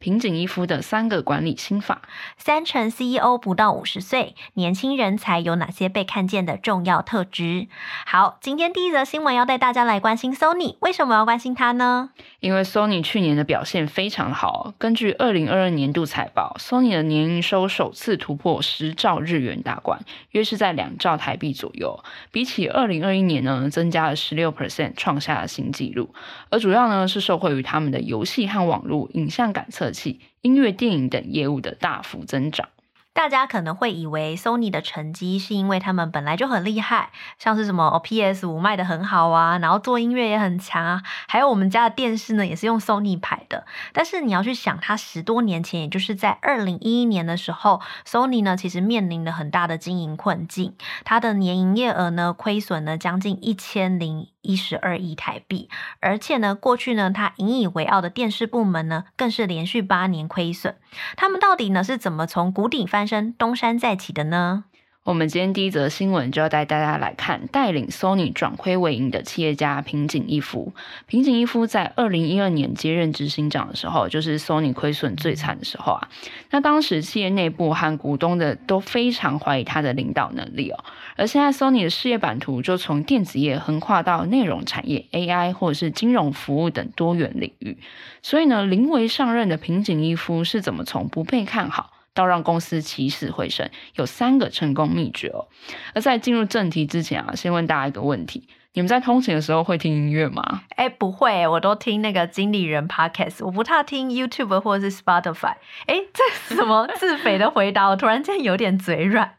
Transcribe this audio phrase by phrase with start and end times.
[0.00, 2.00] 平井一夫的三个管理心法，
[2.38, 7.68] 三成 CEO 不到五十岁，年轻人才有哪些被看见的重要特质？
[8.06, 12.08] 好，今天第一则新闻要带大家来关心 Sony，为什么要关心它呢？
[12.40, 26.08] 因为 Sony 去年的表现非常好，根据二零二二年度财报，Sony 的年营收首次突破十兆日元大关，约是在两兆台币左右，比起二零二一年呢，增加了十六 percent，创下了新纪录。
[26.48, 32.68] 而主要呢是受惠于他们的游戏和网络影像感测器、音乐、电影等业务的大幅增长。
[33.12, 43.66] 大家可能会以为 Sony 的成绩是因为他们本来就很厉害，像是什么 PS 五卖得很好啊，然后做音乐也很强啊，还有我们家的电视呢也是用 Sony 牌的。
[43.92, 55.68] 但是你要去想，它十多年前，也就是在二零一一年的时候，Sony 呢其实面临了很大的经营困境，它的年营业额呢亏损了将近一千零一十二亿台币，
[56.00, 60.76] 而且呢过去呢它引以为傲的电视部门呢更是连续八年亏损。
[61.16, 64.64] 他们到底呢是怎么从谷底翻翻身东山再起的呢？
[65.04, 70.74] 我们今天第一则新闻就要带大家来看带领 Sony 转亏为盈的企业家平井一夫。
[71.06, 76.08] 平井一夫在二零一二年接任执行长的时候，就是 Sony 亏损最惨的时候啊。
[76.50, 80.84] 那当时企业内部和股东的都非常怀疑他的领导能力哦。
[81.16, 87.78] 而现在 Sony 的事业版图就从电子业横跨到内容产业、AI 或者是金融服务等多元领域。
[88.20, 95.48] 所以呢，临危上任的平井一夫是怎么从不被看好，到让公司起死回生，有三个成功秘诀哦。
[95.94, 98.48] 而在进入正题之前啊，先问大家一个问题。
[98.72, 100.62] 你们在通勤的时候会听音乐吗？
[100.76, 105.54] 哎，不会，我都听那个经理人 Podcast，我不太听 YouTube 或者是 Spotify。
[105.86, 107.88] 哎，这什么自肥的回答？
[107.88, 109.34] 我突然间有点嘴软。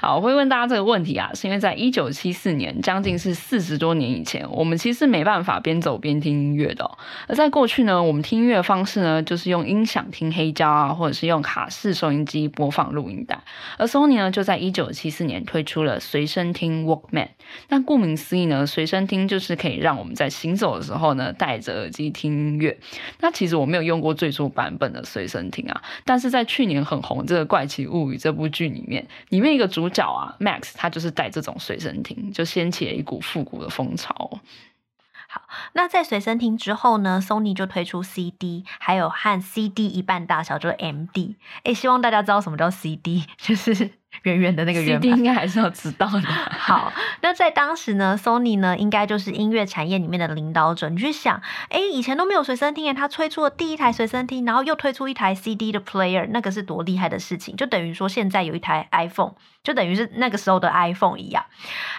[0.00, 6.90] 好，我会问大家这个问题啊，是因为在一九七四年，将近是四十多年以前，我们其实没办法边走边听音乐的。
[7.28, 13.38] 而在过去呢，我们听音乐的方式呢，就是用音响听黑胶啊，或者是用卡式收音机播放录音带。
[13.78, 17.28] 而 Sony 呢，就在一九七四年推出了随身听 Walkman。
[17.68, 22.78] 那顾名思义呢，随身听就是可以让我们在行走的时候呢，戴着耳机听音乐。
[23.20, 34.38] 那其实我没有用过最初版本的随身听啊，但是在去年很红这个《怪奇物语》这部剧里面，里面一个主角啊，Max，他就是带这种随身听，就掀起了一股复古的风潮。
[35.28, 41.34] 好，那在随身听之后呢，Sony 就推出 CD，还有和 CD 一半大小，就是 MD。
[41.64, 43.90] 哎，希望大家知道什么叫 CD， 就是。
[44.26, 46.20] 圆圆的那个圆盘应该还是要知道的。
[46.58, 50.88] 好，那在当时呢，Sony 呢应该就是音乐产业里面的领导者。
[50.88, 59.34] 你去想，哎，以前都没有随身听，他推出了第一台随身听，然后又推出一台 CD 的 player，那个是多厉害的事情，就等于说现在有一台 iPhone。
[59.62, 61.44] 就等于是那个时候的 iPhone 一样，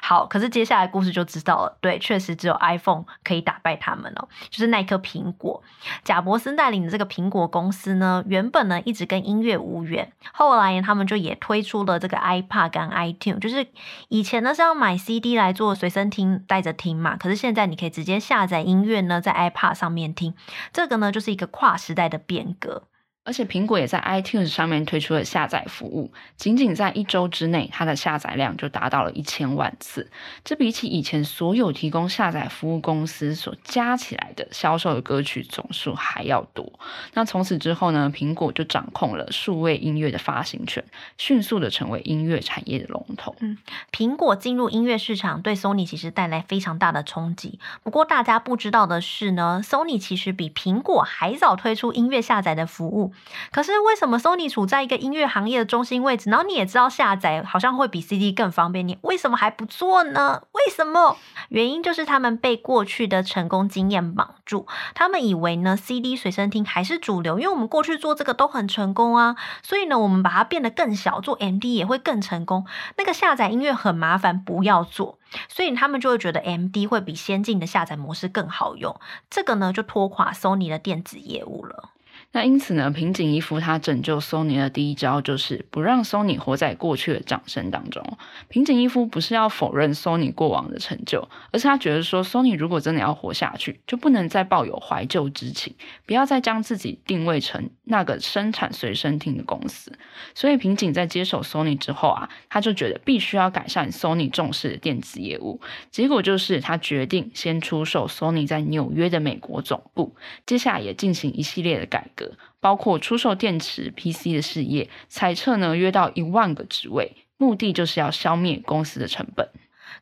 [0.02, 5.62] 好，可是接下来故事就知道了，对，确实只有 iPhone 可以打败他们哦，就是那颗苹果。
[6.06, 13.68] 贾伯斯带领的这个苹果公司呢，原本呢一直跟音乐无缘，后来他们就也推出了这个 iPad 跟 iTunes，就是
[14.10, 20.34] 以前呢是要买 CD 来做随身听带着听嘛，可是现在你可以直接下载音乐呢在 iPad 上面听，
[20.72, 22.84] 这个呢就是一个跨时代的变革。
[23.28, 30.10] 而且苹果也在 iTunes 上面推出了下载服务，仅仅在一周之内，它的下载量就达到了一千万次。
[30.46, 36.72] 这比起以前所有提供下载服务公司所加起来的销售的歌曲总数还要多。
[37.16, 40.86] 那从此之后呢，苹果就掌控了数位音乐的发行权，
[41.18, 43.36] 迅速的成为音乐产业的龙头。
[43.42, 43.58] 嗯，
[43.92, 47.60] 苹果进入音乐市场对 Sony 其实带来非常大的冲击。
[47.84, 53.12] 不过大家不知道的是呢，Sony 其实比苹果还早推出音乐下载的服务。
[53.52, 56.30] 可是为什么 Sony 处在一个音乐行业的中心位置？
[56.30, 60.44] 然后你也知道下载好像会比 CD 更方便，你为什么还不做呢？
[60.54, 61.18] 为什么？
[61.50, 72.66] 原因就是他们被过去的成功经验绑住，他们以为呢 CD 随身听还是主流，因为我们过去做这个都很成功啊，所以呢我们把它变得更小，做 MD 也会更成功。
[72.98, 75.18] 那个下载音乐很麻烦，不要做，
[75.48, 79.00] 所以他们就会觉得 MD 会比先进的下载模式更好用。
[79.30, 81.90] 这个呢就拖垮 Sony 的电子业务了。
[82.38, 88.04] 那因此呢，平井一夫他拯救 Sony 的第一招就是不让 Sony 活在过去的掌声当中。
[88.48, 95.74] 平井一夫不是要否认 Sony 过往的成就，而是他觉得说，Sony 如果真的要活下去，就不能再抱有怀旧之情，
[96.06, 99.92] 不要再将自己定位成那个生产随身听的公司。
[100.36, 105.60] 所以平井在接手 Sony 之后啊，他就觉得必须要改善 Sony 重视的电子业务。
[105.90, 112.27] 结果就是他决定先出售 Sony 在纽约的美国总部，接下来也进行一系列的改革。
[112.60, 119.50] 包括出售电池、PC 的事业，裁撤呢约到一万个职位，目的就是要消灭公司的成本。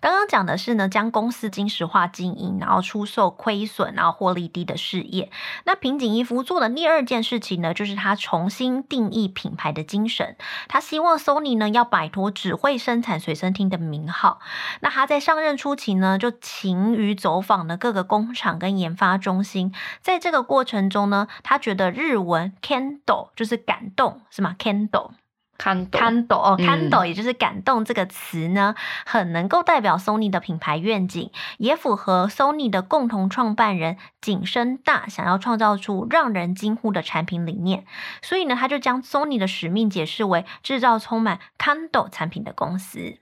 [0.05, 5.31] 刚刚讲的是呢，将公司精石化经营，然后出售亏损，然后获利低的事业。
[5.63, 10.37] 那平井一夫做的第二件事情呢，就是他重新定义品牌的精神。
[10.67, 14.39] 他希望 Sony 呢要摆脱只会生产随身听的名号。
[14.81, 19.73] 那他在上任初期呢，就勤于走访了各个工厂跟研发中心。
[20.03, 25.13] 在这个过程中呢，他觉得日文 candle 就是感动，是吗？candle。
[25.57, 28.75] 看看懂哦，看懂，也就是感动这个词呢，
[29.05, 37.85] 很能够代表 Sony 的品牌愿景，也符合 Sony 的共同创办人景深大想要创造出让人惊呼的产品理念。
[38.21, 43.17] 所以呢，他就将 Sony 的使命解释为制造充满感动产品的公司。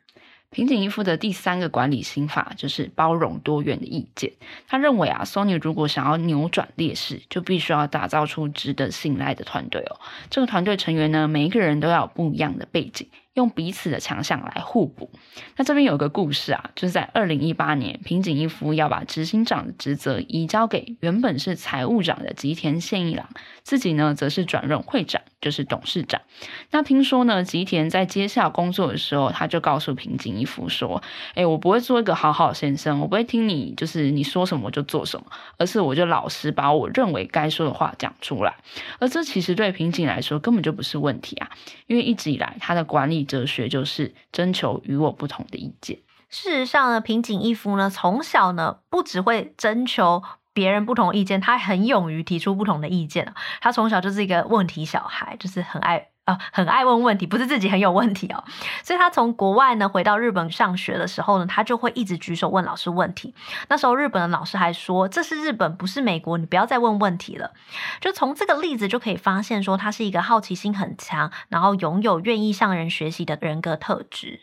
[0.53, 4.31] 平井一夫的第三个管理心法就是包容多元的意见。
[4.67, 9.99] 他认为啊，Sony 如果想要扭转劣势，就必须要打造出值得信赖的团队哦。
[10.29, 13.07] 这个团队成员呢，每一个人都要有不一样的背景。
[13.33, 15.09] 用彼此的强项来互补。
[15.55, 23.27] 那这边有一个故事啊，就是在二零一八年，平井一夫要把执行长的职责移交给原本是财务长的吉田宪一郎，
[23.63, 26.21] 自己呢则是转任会长，就是董事长。
[26.69, 31.01] 那听说呢，吉田在接下工作的时候，他就告诉平井一夫说
[31.33, 35.25] ：“哎，我不会做一个好好先生，我不会听你就是你说什么我就做什么，
[35.57, 38.53] 而是我就老实把我认为该说的话讲出来。”
[38.99, 41.49] 而这其实对平井来说根本就不是问题啊，
[41.87, 43.22] 因为一直以来他的管理。
[43.23, 45.99] 哲学就是征求与我不同的意见。
[46.29, 53.33] 事实上呢，平井一夫呢，从小呢，不只会征求别人不同意见，他很勇于提出不同的意见。
[53.61, 56.12] 他从小就是一个问题小孩，就是很爱。
[56.25, 58.43] 啊、很爱问问题，不是自己很有问题哦。
[58.81, 63.33] 所以他从国外呢回到日本上学的时候呢，他就会一直举手问老师问题。
[63.67, 67.51] 那时候日本的老师还说：“这是日本，不是美国，你不要再问问题了。”
[67.99, 74.41] 就从这个例子就可以发现，说他是一个好奇心很强，然后拥有愿意向人学习的人格特质。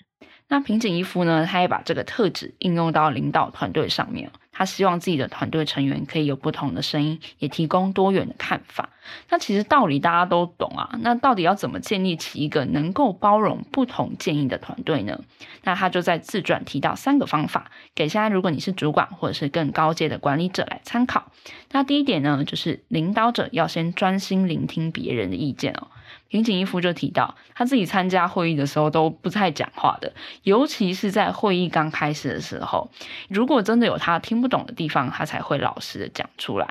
[0.49, 4.31] 那平井一夫呢，他也把这个特质应用到领导团队上面。
[4.61, 8.91] 他希望自己的团队成员可以有不同的声音，也提供多元的看法。
[9.31, 15.19] 那其实道理大家都懂啊，那到底要怎么建立起一个能够包容不同建议的团队呢？
[15.65, 21.33] 那他就在自传提到三个方法，给现在如果你是主管或者是更高阶的管理者来参考。
[21.71, 25.89] 那第一点呢，就是领导者要先专心聆听别人的意见哦。
[26.31, 30.13] 平井一夫就提到，他自己参加会议的时候都不太讲话的，
[30.45, 32.89] 尤其是在会议刚开始的时候，
[33.29, 36.67] 如果真的有他听不懂的地方，他才会老实的讲出来。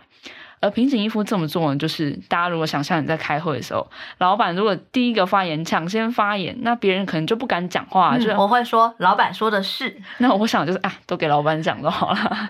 [0.62, 8.18] 而平井一夫这么做呢，就是大家如果想象你在开会的时候，老板如果第一个发言抢先发言，那别人可能就不敢讲话。
[8.18, 10.02] 嗯、就我会说，老板说的是。
[10.18, 12.50] 那我想就是啊，都给老板讲就好了。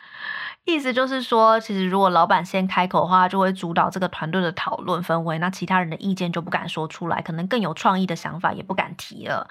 [0.65, 9.49] 意思就是说，其实如果老板先开口的话，就会主导这个团队的讨论氛围，那其他人的意见就不敢说出来，可能更有创意的想法也不敢提了。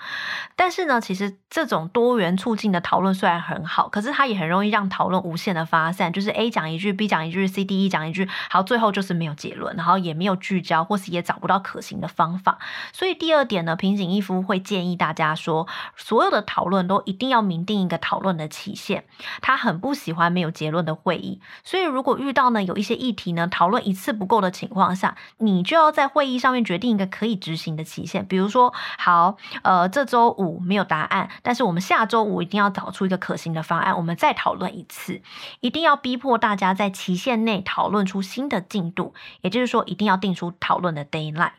[0.54, 12.58] 但是呢，其实这种多元促进的讨论虽然很好，可是它也很容易让讨论无限的发散，就是 A 讲一句，B 讲一句，C、D、E 讲一句，好，最后就是没有结论，然后也没有聚焦，或是也找不到可行的方法。
[12.92, 15.66] 所以第二点呢，平井一夫会建议大家说，
[15.96, 19.04] 所有的讨论都一定要明定一个讨论的期限。
[19.40, 28.26] 他很不喜欢没有结论的会议，所以如果遇到呢有一些议题呢讨论一次不够的情况下，你就要在会议上面决定一个可以执行的期限。
[28.26, 35.22] 比如说，好，呃，这周五没有答案，但是我们下周五一定要找出一个可行的方案，我们再讨论一次，
[35.60, 41.52] 一定要逼迫大家在期限内讨论出新的进度，也就是说，一定要定出讨论的 deadline。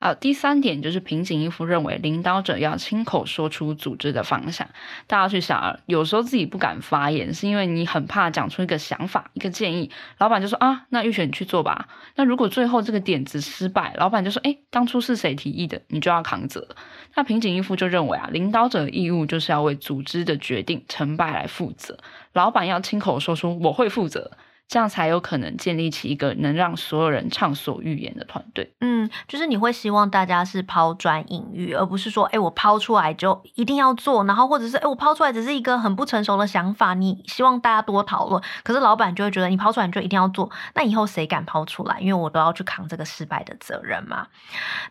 [0.00, 4.68] 好，第三点就是平井一夫认为领导者要亲口说出组织的方向。
[5.08, 11.88] 大家去想啊，有时候自己不敢发言，是因为你很怕讲出一个想法、一个建议，老板就说啊，那玉璇你去做吧。
[12.14, 16.68] 那如果最后这个点子失败，老板就说，诶，当初是谁提议的，你就要扛责。
[17.16, 21.98] 那平井一夫就认为啊，领导者的义务就是要为组织的决定成败来负责。
[22.32, 24.30] 老板要亲口说出我会负责。
[24.68, 28.74] 这样才有可能建立起一个能让所有人畅所欲言的团队。
[28.80, 41.98] 嗯，就是你会希望大家是抛砖引玉，而不是说，哎，我抛出来就一定要做，然后或者是，哎，我抛出来只是一个很不成熟的想法，你希望大家多讨论，可是老板就会觉得你抛出来你就一定要做，那以后谁敢抛出来？
[42.00, 44.26] 因为我都要去扛这个失败的责任嘛。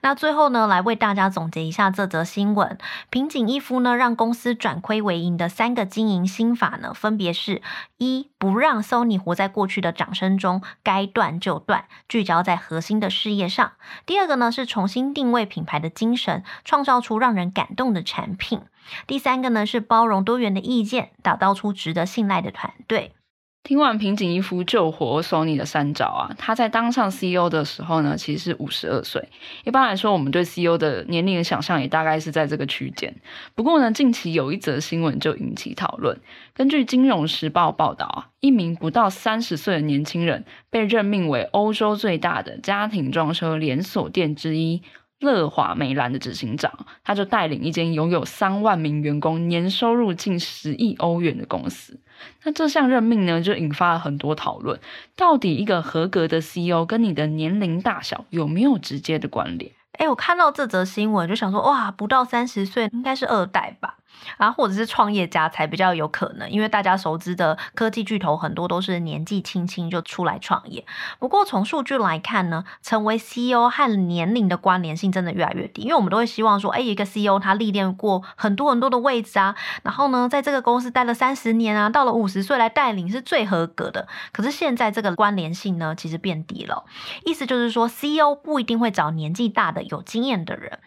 [0.01, 2.79] 那最后呢，来为大家总结一下这则新闻：
[3.11, 7.61] 平井一夫呢，让公司转亏为盈的三个经营心法呢，分别是：
[7.97, 13.73] 一、不让 Sony 活在过去的掌声中，该断就断，聚焦在核心的事业上；
[14.05, 18.61] 第二个呢，是重新定位品牌的精神，创造出让人感动的产品；
[19.05, 23.13] 第三个呢，是包容多元的意见，打造出值得信赖的团队。
[23.67, 29.27] 听完平井一夫救活 Sony 的三招啊，他在当上 CEO 的时候呢，其实是五十二岁。
[29.65, 33.13] 一般来说，我们对 CEO 的年龄的想象也大概是在这个区间。
[33.55, 36.17] 不过呢，近期有一则新闻就引起讨论。
[36.53, 44.81] 根据《金融时报》报道啊，一名不到三十岁的年轻人被任命为欧洲最大的家庭装修连锁店之一。
[45.19, 46.71] 乐华梅兰的执行长，
[47.03, 51.99] 他就带领一间拥有三万名员工、年收入近十亿欧元的公司。
[52.43, 54.79] 那这项任命呢，就引发了很多讨论。
[55.15, 59.71] 到底一个合格的 CEO 跟你的年龄大小有没有直接的关联？
[59.99, 63.97] 诶，我看到这则新闻就想说，哇，不到三十岁，应该是二代吧。
[64.37, 70.85] 啊，或者是创业家才比较有可能，因为大家熟知的科技巨头很多都是年纪轻轻就出来创业。
[71.19, 84.07] 不过从数据来看呢，成为 CEO 和年龄的关联性真的越来越低，因为我们都会希望说，哎，一个 CEO 他历练过很多很多的位置啊，然后呢，在这个公司待了三十年啊，到了五十岁来带领是最合格的。
[84.31, 86.85] 可是现在这个关联性呢，其实变低了，
[87.25, 90.79] 意思就是说，CEO 不一定会找年纪大的有经验的人。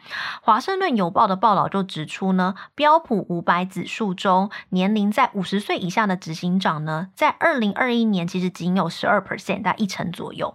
[0.43, 10.55] 华盛顿邮报的报道就指出呢，标普五百指数中，年龄在五十岁以下的执行长呢，在二零二一年其实仅有十二 percent，大概一成左右。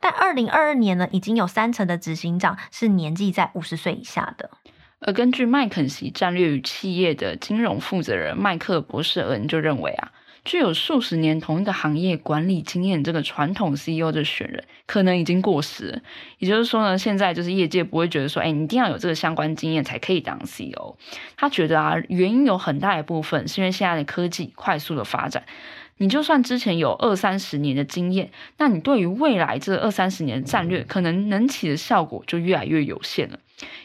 [0.00, 4.50] 但二零二二年呢，已经有三成的执行长是年纪在五十岁以下的。
[5.00, 10.12] 而根据麦肯锡战略与企业的金融负责人麦克博士恩就认为啊。
[10.50, 16.02] 具有数十年同一个行业管理经验这个传统 CEO 的选人，可能已经过时。
[16.38, 20.96] 也就是说呢，现在就是业界不会觉得说，哎，你一定要有这个相关经验才可以当 CEO。
[21.36, 25.44] 他觉得啊，原因有很大一部分是因为现在的科技快速的发展。
[25.98, 33.38] 你就算之前有二三十年的经验，那你对于未来这二三十年的战略，可能能起的效果就越来越有限了。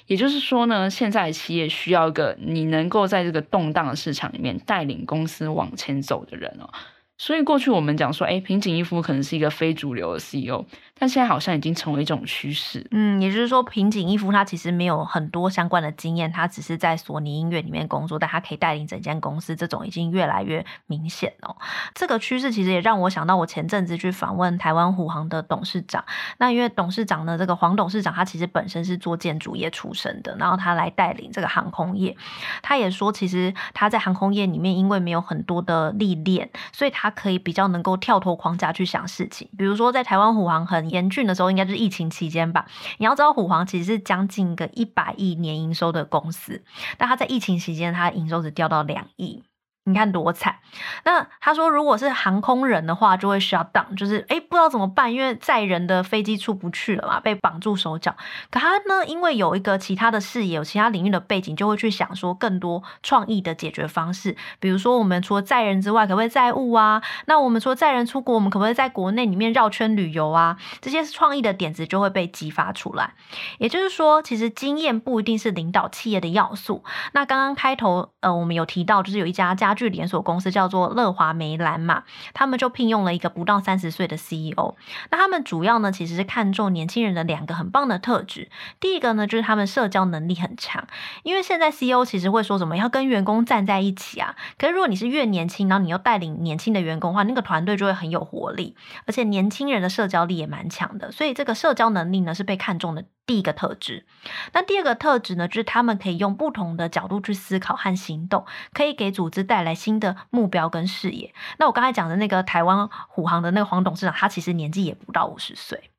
[0.07, 6.69] 也就是说呢，现在企业需要一个你能够在这个动荡的市场里面带领公司往前走的人哦。
[7.17, 10.65] 所以过去我们讲说，哎，平井一夫可能是一个非主流的 CEO，
[10.99, 12.85] 但现在好像已经成为一种趋势。
[12.91, 21.55] 嗯，也就是说，平井一夫他其实没有很多相关的经验，他只是在索尼音乐里面工作，但他可以带领整间公司，这种已经越来越明显哦。
[21.93, 26.03] 这个趋势其实也让我想到，我前阵子去访问台湾虎航的董事长。
[26.37, 32.17] 那因为董事长呢，这个黄董事长他其实本身是做建筑业出身的，然后他来带领这个航空业。
[32.61, 37.04] 他也说，其实他在航空业里面因为没有很多的历练，所以他。
[37.05, 42.65] 他可以比较能够跳脱框架去想事情，比如说在台湾虎航很严峻的时候，应该就是疫情期间吧。
[42.97, 46.63] 你要知道，虎航其实是将近个一百亿年营收的公司，
[46.97, 49.43] 但他在疫情期间，他营收只掉到两亿。
[49.87, 50.55] 你看多惨！
[51.03, 58.15] 那他说，如果是航空人的话，就会 shut down，就是诶不知道怎么办，因为载人的飞机出不去了嘛，被绑住手脚。
[58.49, 64.35] 可他呢，因为有一个其他的视野，有其他领域的背景，就会去想说更多创意的解决方式。
[64.59, 67.03] 比如说，我们除了载人之外，可不可以载物啊？
[67.27, 70.57] 那我们除了载人出国，我们可不可以在国内里面绕圈旅游啊？
[70.81, 73.13] 这些创意的点子就会被激发出来。
[73.59, 76.83] 也就是说，其实经验不一定是领导企业的要素。
[77.11, 79.74] 那刚刚开头呃，我们有提到，就是有一家家。
[79.75, 82.03] 据连锁公司叫做乐华梅兰嘛，
[82.33, 84.75] 他们就聘用了一个不到三十岁的 CEO。
[85.11, 88.49] 那他们主要呢，其实是看重年轻人的两个很棒的特质。
[88.79, 90.87] 第一个呢，就是他们社交能力很强，
[91.23, 94.35] 因为现在 CEO 其实会说什么要跟员工站在一起啊。
[94.57, 101.11] 可是如果你是越年轻，然后你又带领年轻的员工的话，那个团队就会很有活力，而且年轻人的社交力也蛮强的。
[101.11, 103.05] 所以这个社交能力呢，是被看重的。
[103.25, 104.05] 第一个特质，
[104.53, 111.33] 那第二个特质呢，就是他们可以用不同的角度去思考和行动，可以给组织带来新的目标跟视野。
[111.57, 115.89] 那我刚才讲的那个台湾虎航的那个黄董事长，他其实年纪也不到五十岁。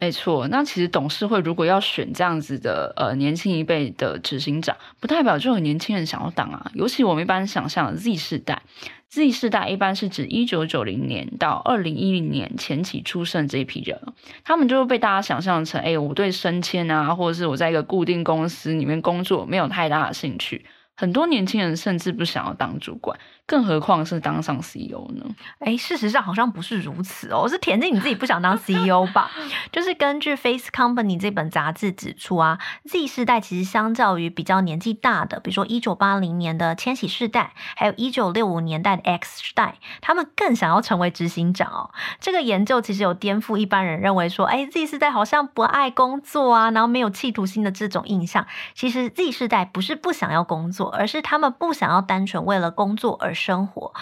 [0.00, 6.70] 没错，那其实董事会如果要选这样子的呃年轻一辈的执行长，不代表就有年轻人想要当啊。
[6.74, 8.62] 尤其我们一般想象的 Z 世代。
[9.08, 14.00] Z 世代一般是指一九九零年到二零一零年前期出生这一批人，
[14.42, 20.64] 他们就会被大家想象成，哎，我对升迁啊，或者是我在一个固定公司里面工作没有太大的兴趣。
[20.94, 25.26] 很多年轻人甚至不想要当主管，更何况是当上 CEO 呢？
[25.58, 29.30] 哎，事实上好像不是如此哦，是田静你自己不想当 CEO 吧？
[29.70, 32.58] 就是根据《Face Company》这本杂志指出啊
[32.88, 41.90] ，Z 世代其实相较于比较年纪大的，比如说一九八零年的千禧世代，还有一九六五年代的 X 世代，他们更想要成为执行长哦。
[42.20, 48.46] 这个研究其实有颠覆一般人认为说，哎，Z 世代好像不爱工作啊，然后没有企图心的这种印象。
[48.74, 53.92] 其实 Z 世代不是不想要工作，而是他们不想要单纯为了工作而生活。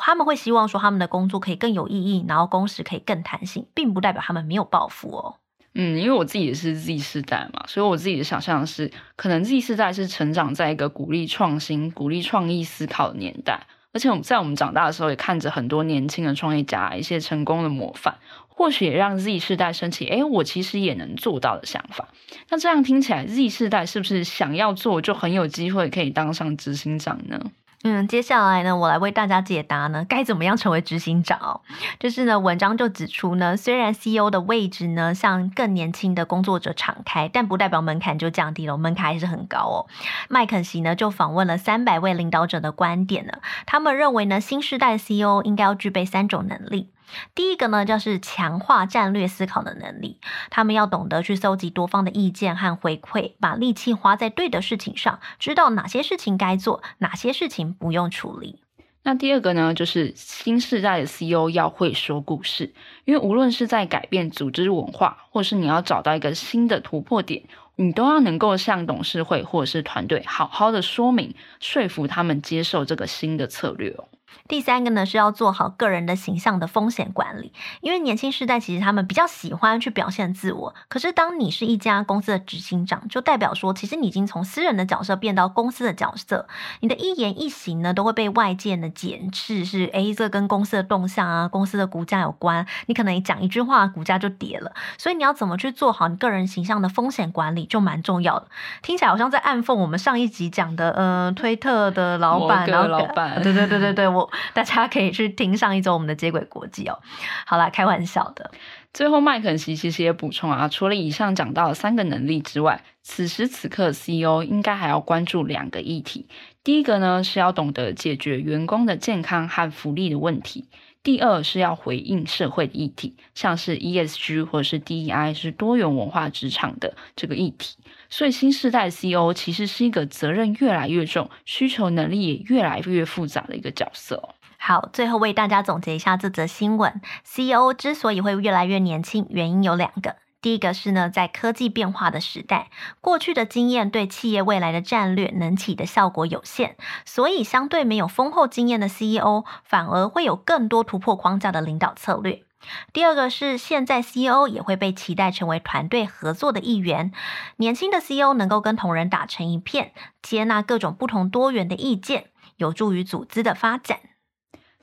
[0.00, 5.36] 他们会希望说他们的工作可以更有意义，然后工时可以更弹性，并不代表他们没有抱负哦。
[5.74, 13.60] 嗯，因为我自己也是 Z 世代嘛，所以我自己的想象是，可能 Z 世代是成长在一个鼓励创新、鼓励创意思考的年代，
[13.92, 18.16] 而且我们在我们长大的时候也看着很多年轻的创业家一些成功的模范，
[18.48, 22.08] 或许也让 Z 世代升起，哎，我其实也能做到的想法。
[22.48, 27.40] 那这样听起来，Z 世代是不是想要做就很有机会可以当上执行长呢？
[27.84, 31.60] 嗯，接下来呢，我来为大家解答呢，该怎么样成为执行长哦？
[32.00, 39.86] 就是呢，文章就指出呢，虽然 CEO 的位置呢向更年轻的工作者敞开，但不代表门槛就降低了，门槛还是很高哦。
[40.28, 46.88] 麦肯锡呢就访问了三百位领导者的观点呢，他们认为呢，新时代 CEO 应该要具备三种能力。
[47.34, 50.20] 第一个呢，就是强化战略思考的能力。
[50.50, 58.60] 他们要懂得去搜集多方的意见和回馈，把力气花在对的事情上，知道哪些事情该做，哪些事情不用处理。
[59.04, 62.74] 那第二个呢，就是新世代的 CEO 要会说故事，
[63.06, 67.44] 因为无论是在改变组织文化，或是你要找到一个新的突破点，
[67.76, 74.08] 你都要能够向董事会或者是团队好好的说明，说服他们接受这个新的策略哦。
[74.48, 80.74] 第三个呢，是要做好个人的形象的风险管理，因为年轻世代其实他们比较喜欢去表现自我。
[80.88, 86.46] 可是当你是一家公司的执行长，就代表说，其实你已经从私人的角色变到公司的角色，
[86.80, 92.66] 你的一言一行呢都会被外界的检视，是诶，这跟公司的动向啊、公司的股价有关。
[92.86, 94.72] 你可能一讲一句话，股价就跌了。
[94.96, 98.46] 所以你要怎么去做好你个人形象的风险管理，就蛮重要的。
[98.82, 104.08] 听起来好像在暗讽我们上一集讲的，呃，推特的老板，然后老板，对对对对对，
[104.54, 106.98] 大家可以去听上一周我们的接轨国际哦。
[107.46, 108.50] 好啦，开玩笑的。
[108.94, 116.26] 最后，麦肯锡其实也补充啊，除了以上讲到的三个能力之外，此时此刻 CEO 应该还要关注两个议题。
[116.64, 120.68] 第一个呢，是要懂得解决员工的健康和福利的问题。
[121.02, 127.76] 第二是要回应社会议题，像是 ESG 或是 DEI，是多元文化职场的这个议题。
[128.10, 134.34] 所以新时代 CEO 其实是一个责任越来越重、需求能力也越来越复杂的一个角色。
[134.58, 140.16] 好，最后为大家总结一下这则新闻：CEO 之所以会越来越年轻，原因有两个。
[140.40, 142.70] 第一个是呢，在科技变化的时代，
[143.00, 152.44] 过去的经验对企业未来的战略能起的效果有限，所以相对没有丰厚经验的 CEO，反而会有更多突破框架的领导策略。
[152.92, 157.12] 第二个是现在 CEO 也会被期待成为团队合作的一员，
[157.56, 163.98] 年轻的 CEO 能够跟同仁打成一片，接纳各种不同多元的意见，有助于组织的发展。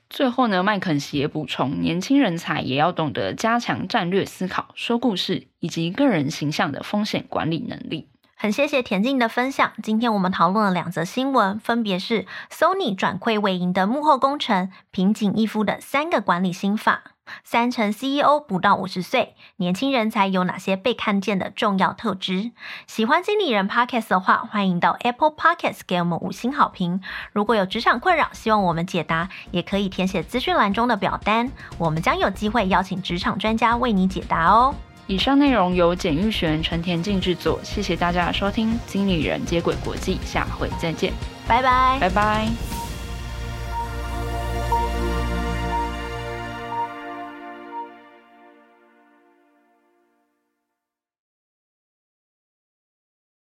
[0.08, 8.08] 最后呢，麦肯锡也补充，年轻人才也要懂得加强战略思考、说故事以及个人形象的风险管理能力。
[8.36, 9.72] 很谢谢田静的分享。
[9.82, 17.15] 今天我们讨论了两则新闻，分别是 Sony 转亏为盈的幕后工程，平井一夫的三个管理心法。
[17.44, 22.52] 三成 CEO 不到五十岁，年轻人才有哪些被看见的重要特质？
[22.86, 27.00] 喜欢经理人 Podcast 的话，欢迎到 Apple Podcast 给我们五星好评。
[27.32, 34.74] 如果有职场困扰，希望我们解答，也可以填写资讯栏中的表单，我们将有机会邀请职场专家为你解答哦。
[35.08, 41.12] 以上内容由简玉璇、陈田静制作，谢谢大家的收听，经理人接轨国际，下回再见，
[41.46, 42.85] 拜拜，拜拜。